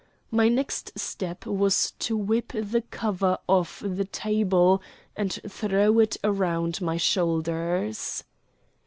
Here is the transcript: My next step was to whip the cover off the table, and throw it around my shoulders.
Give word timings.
My 0.31 0.47
next 0.49 0.97
step 0.99 1.45
was 1.45 1.91
to 1.99 2.17
whip 2.17 2.53
the 2.55 2.81
cover 2.89 3.37
off 3.47 3.83
the 3.85 4.05
table, 4.05 4.81
and 5.15 5.39
throw 5.47 5.99
it 5.99 6.17
around 6.23 6.81
my 6.81 6.97
shoulders. 6.97 8.23